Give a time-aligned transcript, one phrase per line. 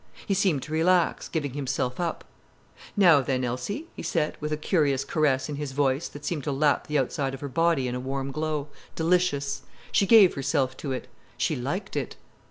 [0.25, 2.23] He seemed to relax, giving himself up.
[2.97, 6.51] "Now then, Elsie," he said, with a curious caress in his voice that seemed to
[6.51, 9.61] lap the outside of her body in a warm glow, delicious.
[9.91, 11.07] She gave herself to it.
[11.37, 12.15] She liked it.